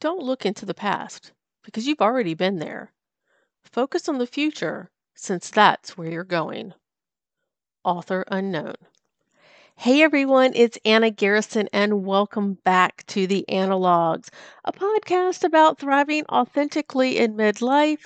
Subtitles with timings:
[0.00, 1.32] Don't look into the past
[1.64, 2.92] because you've already been there.
[3.64, 6.72] Focus on the future since that's where you're going.
[7.82, 8.76] Author unknown.
[9.74, 14.28] Hey everyone, it's Anna Garrison, and welcome back to the Annalogues,
[14.64, 18.04] a podcast about thriving authentically in midlife,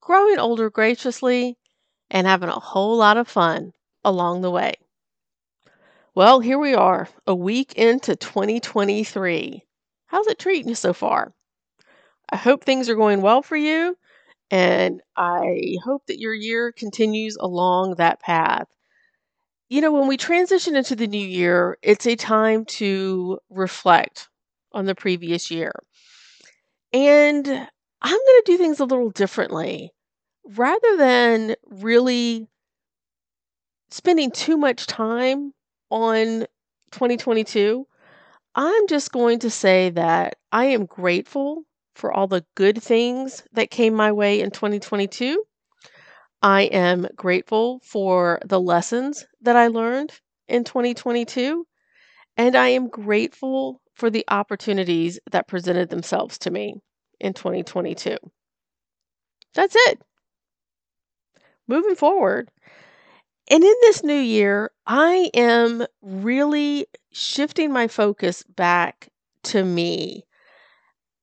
[0.00, 1.58] growing older graciously,
[2.08, 3.72] and having a whole lot of fun
[4.04, 4.74] along the way.
[6.14, 9.64] Well, here we are, a week into 2023.
[10.12, 11.32] How's it treating you so far?
[12.30, 13.96] I hope things are going well for you,
[14.50, 18.68] and I hope that your year continues along that path.
[19.70, 24.28] You know, when we transition into the new year, it's a time to reflect
[24.72, 25.72] on the previous year.
[26.92, 29.92] And I'm going to do things a little differently.
[30.44, 32.48] Rather than really
[33.90, 35.54] spending too much time
[35.90, 36.46] on
[36.90, 37.86] 2022,
[38.54, 43.70] I'm just going to say that I am grateful for all the good things that
[43.70, 45.42] came my way in 2022.
[46.42, 50.12] I am grateful for the lessons that I learned
[50.48, 51.66] in 2022.
[52.36, 56.74] And I am grateful for the opportunities that presented themselves to me
[57.20, 58.16] in 2022.
[59.54, 60.00] That's it.
[61.68, 62.50] Moving forward,
[63.50, 69.08] and in this new year, I am really shifting my focus back
[69.44, 70.24] to me.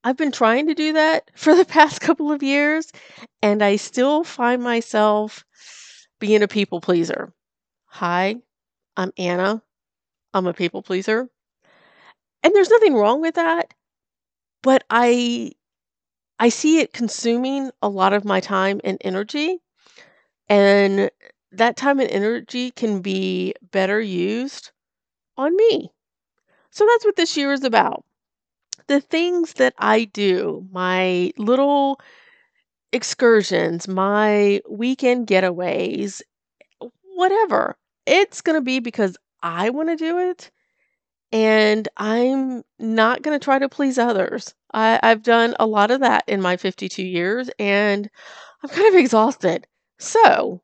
[0.03, 2.91] I've been trying to do that for the past couple of years,
[3.41, 5.45] and I still find myself
[6.19, 7.33] being a people pleaser.
[7.85, 8.35] Hi,
[8.97, 9.61] I'm Anna.
[10.33, 11.29] I'm a people pleaser.
[12.43, 13.73] And there's nothing wrong with that,
[14.61, 15.51] but I
[16.39, 19.59] I see it consuming a lot of my time and energy.
[20.47, 21.11] And
[21.51, 24.71] that time and energy can be better used
[25.37, 25.91] on me.
[26.71, 28.05] So that's what this year is about.
[28.87, 31.99] The things that I do, my little
[32.91, 36.21] excursions, my weekend getaways,
[37.15, 40.51] whatever, it's going to be because I want to do it.
[41.31, 44.53] And I'm not going to try to please others.
[44.73, 48.09] I, I've done a lot of that in my 52 years and
[48.63, 49.67] I'm kind of exhausted.
[49.99, 50.61] So,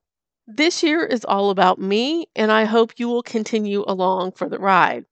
[0.47, 4.59] this year is all about me, and I hope you will continue along for the
[4.59, 5.05] ride.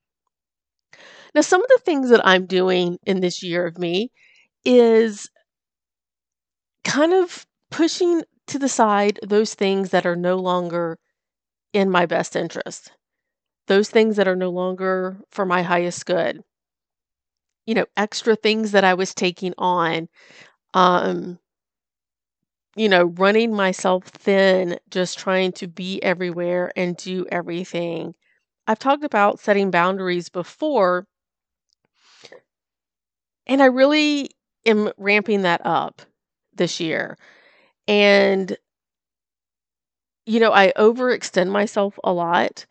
[1.36, 4.12] Now, some of the things that I'm doing in this year of me
[4.66, 5.30] is
[6.86, 10.98] kind of pushing to the side those things that are no longer
[11.74, 12.92] in my best interest,
[13.68, 16.44] those things that are no longer for my highest good.
[17.66, 20.08] You know, extra things that I was taking on,
[20.74, 21.40] um,
[22.76, 28.16] you know, running myself thin, just trying to be everywhere and do everything.
[28.68, 31.08] I've talked about setting boundaries before,
[33.48, 34.30] and I really
[34.66, 36.02] am ramping that up
[36.54, 37.18] this year.
[37.88, 38.58] And,
[40.26, 42.66] you know, I overextend myself a lot,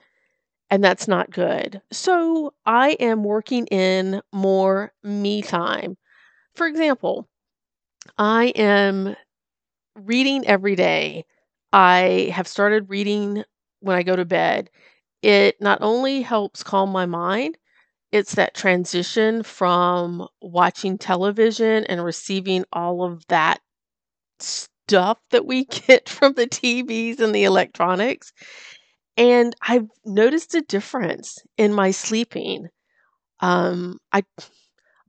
[0.70, 1.82] and that's not good.
[1.92, 5.96] So I am working in more me time.
[6.56, 7.28] For example,
[8.18, 9.16] I am
[9.96, 11.24] reading every day.
[11.72, 13.44] I have started reading
[13.80, 14.70] when I go to bed.
[15.22, 17.58] It not only helps calm my mind,
[18.12, 23.60] it's that transition from watching television and receiving all of that
[24.40, 28.32] stuff that we get from the TVs and the electronics.
[29.16, 32.68] And I've noticed a difference in my sleeping.
[33.40, 34.24] Um, I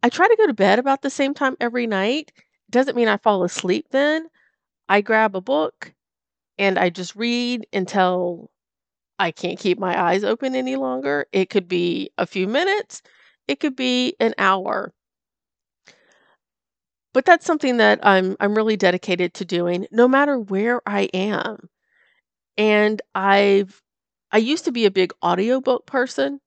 [0.04, 2.32] I try to go to bed about the same time every night.
[2.70, 4.28] Doesn't mean I fall asleep then,
[4.90, 5.94] I grab a book
[6.58, 8.52] and I just read until
[9.20, 11.28] I can't keep my eyes open any longer.
[11.32, 13.02] It could be a few minutes,
[13.48, 14.94] it could be an hour.
[17.14, 21.70] But that's something that I'm I'm really dedicated to doing no matter where I am.
[22.58, 23.82] And I've
[24.32, 26.42] I used to be a big audiobook person.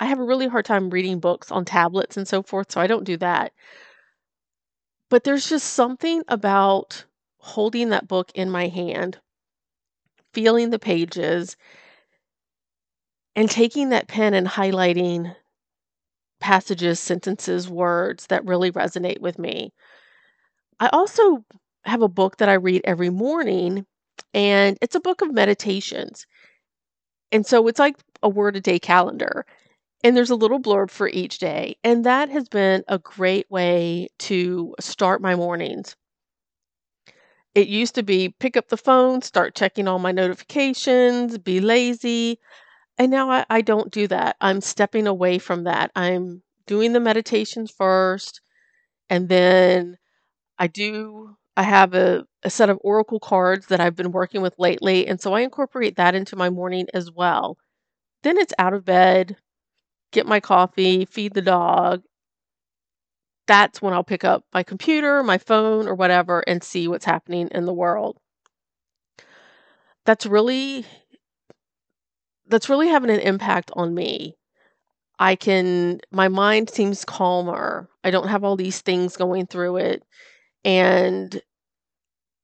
[0.00, 2.86] I have a really hard time reading books on tablets and so forth, so I
[2.88, 3.52] don't do that.
[5.10, 7.04] But there's just something about
[7.38, 9.18] holding that book in my hand,
[10.32, 11.56] feeling the pages,
[13.36, 15.34] and taking that pen and highlighting
[16.40, 19.72] passages, sentences, words that really resonate with me.
[20.80, 21.44] I also
[21.84, 23.86] have a book that I read every morning,
[24.34, 26.26] and it's a book of meditations.
[27.32, 29.44] And so it's like a word a day calendar.
[30.04, 31.76] And there's a little blurb for each day.
[31.84, 35.96] And that has been a great way to start my mornings.
[37.58, 42.38] It used to be pick up the phone, start checking all my notifications, be lazy.
[42.98, 44.36] And now I, I don't do that.
[44.40, 45.90] I'm stepping away from that.
[45.96, 48.40] I'm doing the meditations first
[49.10, 49.98] And then
[50.58, 54.54] I do, I have a, a set of Oracle cards that I've been working with
[54.58, 55.06] lately.
[55.06, 57.58] And so I incorporate that into my morning as well.
[58.22, 59.36] Then it's out of bed,
[60.12, 62.02] get my coffee, feed the dog.
[63.48, 67.48] That's when I'll pick up my computer, my phone, or whatever and see what's happening
[67.50, 68.18] in the world.
[70.04, 70.86] That's really
[72.46, 74.36] that's really having an impact on me.
[75.18, 77.88] I can my mind seems calmer.
[78.04, 80.04] I don't have all these things going through it.
[80.64, 81.40] And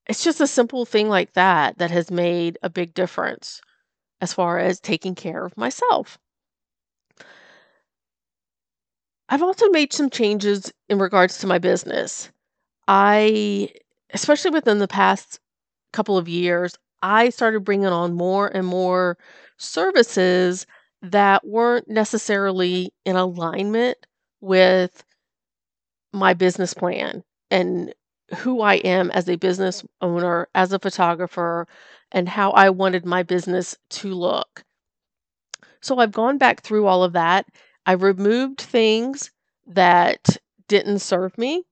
[0.06, 3.60] it's just a simple thing like that that has made a big difference
[4.20, 6.18] as far as taking care of myself.
[9.28, 12.30] I've also made some changes in regards to my business.
[12.88, 13.70] I,
[14.12, 15.40] especially within the past
[15.92, 19.18] couple of years, I started bringing on more and more
[19.58, 20.66] services
[21.02, 23.98] that weren't necessarily in alignment
[24.40, 25.04] with
[26.12, 27.94] my business plan and
[28.38, 31.66] who I am as a business owner, as a photographer,
[32.12, 34.64] and how I wanted my business to look.
[35.80, 37.46] So I've gone back through all of that.
[37.86, 39.30] I removed things
[39.66, 40.36] that
[40.68, 41.64] didn't serve me,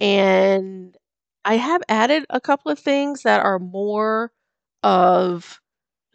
[0.00, 0.96] and
[1.44, 4.32] I have added a couple of things that are more
[4.82, 5.60] of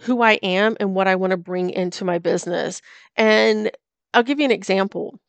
[0.01, 2.81] who I am and what I want to bring into my business.
[3.17, 3.71] And
[4.13, 5.19] I'll give you an example.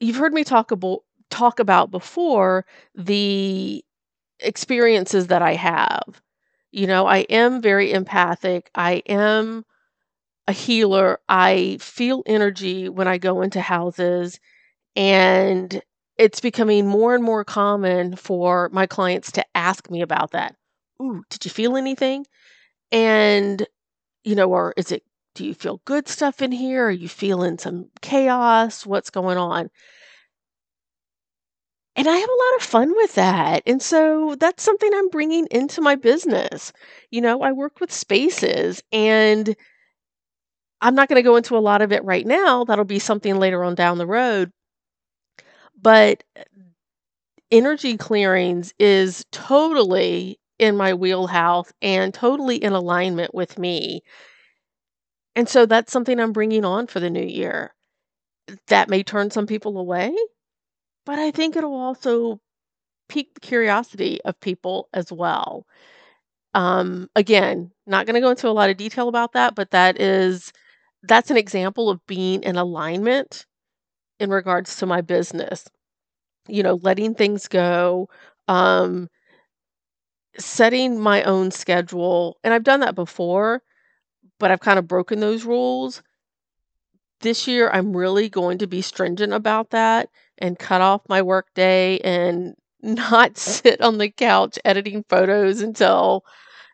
[0.00, 1.00] You've heard me talk about
[1.30, 3.84] talk about before the
[4.40, 6.22] experiences that I have.
[6.72, 8.70] You know, I am very empathic.
[8.74, 9.64] I am
[10.46, 11.20] a healer.
[11.28, 14.38] I feel energy when I go into houses
[14.96, 15.82] and
[16.16, 20.54] it's becoming more and more common for my clients to ask me about that.
[21.02, 22.26] Ooh, did you feel anything?
[22.92, 23.66] And,
[24.22, 25.02] you know, or is it,
[25.34, 26.86] do you feel good stuff in here?
[26.86, 28.86] Are you feeling some chaos?
[28.86, 29.70] What's going on?
[31.96, 33.62] And I have a lot of fun with that.
[33.66, 36.72] And so that's something I'm bringing into my business.
[37.10, 39.56] You know, I work with spaces and
[40.84, 42.64] I'm not going to go into a lot of it right now.
[42.64, 44.52] That'll be something later on down the road.
[45.80, 46.22] But
[47.50, 54.02] energy clearings is totally in my wheelhouse and totally in alignment with me.
[55.34, 57.74] And so that's something I'm bringing on for the new year.
[58.66, 60.14] That may turn some people away,
[61.06, 62.40] but I think it'll also
[63.08, 65.66] pique the curiosity of people as well.
[66.52, 69.98] Um, again, not going to go into a lot of detail about that, but that
[69.98, 70.52] is
[71.06, 73.46] that's an example of being in alignment
[74.20, 75.66] in regards to my business.
[76.48, 78.08] You know, letting things go,
[78.48, 79.08] um,
[80.38, 83.62] setting my own schedule, and I've done that before,
[84.40, 86.02] but I've kind of broken those rules.
[87.20, 90.08] This year, I'm really going to be stringent about that
[90.38, 96.24] and cut off my work day and not sit on the couch editing photos until,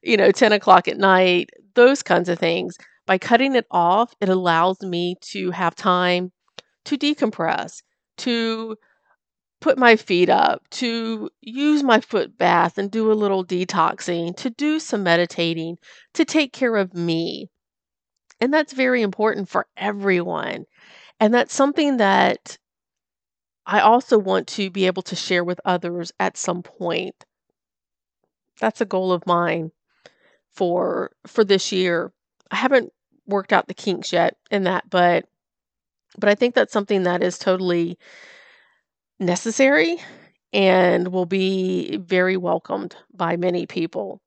[0.02, 2.76] you know, 10 o'clock at night, those kinds of things.
[3.10, 6.30] By cutting it off, it allows me to have time
[6.84, 7.82] to decompress,
[8.18, 8.76] to
[9.60, 14.50] put my feet up, to use my foot bath and do a little detoxing, to
[14.50, 15.78] do some meditating,
[16.14, 17.48] to take care of me.
[18.40, 20.66] And that's very important for everyone.
[21.18, 22.58] And that's something that
[23.66, 27.24] I also want to be able to share with others at some point.
[28.60, 29.72] That's a goal of mine
[30.52, 32.12] for for this year.
[32.52, 32.92] I haven't
[33.26, 35.26] worked out the kinks yet in that, but
[36.18, 37.98] but I think that's something that is totally
[39.18, 39.98] necessary
[40.52, 44.20] and will be very welcomed by many people.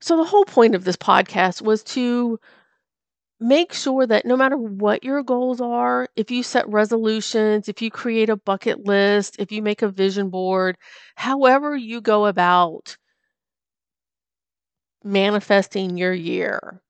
[0.00, 2.38] So, the whole point of this podcast was to
[3.40, 7.90] make sure that no matter what your goals are, if you set resolutions, if you
[7.90, 10.76] create a bucket list, if you make a vision board,
[11.16, 12.96] however you go about
[15.08, 16.82] manifesting your year,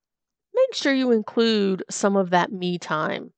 [0.55, 3.33] make sure you include some of that me time.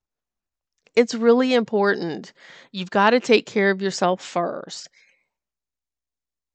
[0.96, 2.32] It's really important.
[2.72, 4.88] You've got to take care of yourself first.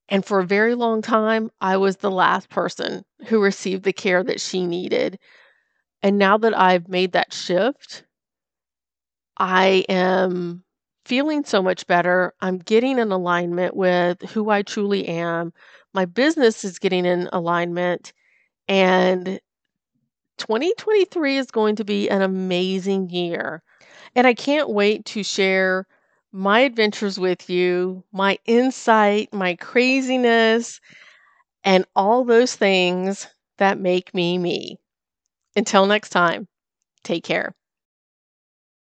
[0.09, 4.23] And for a very long time, I was the last person who received the care
[4.23, 5.17] that she needed.
[6.03, 8.03] And now that I've made that shift,
[9.37, 10.63] I am
[11.05, 12.33] feeling so much better.
[12.41, 15.53] I'm getting in alignment with who I truly am.
[15.95, 18.11] My business is getting in alignment.
[18.67, 19.39] And
[20.37, 23.63] 2023 is going to be an amazing year.
[24.13, 25.87] And I can't wait to share
[26.33, 30.81] my adventures with you, my insight, my craziness,
[31.63, 34.77] and all those things that make me me.
[35.55, 36.49] Until next time,
[37.05, 37.55] take care.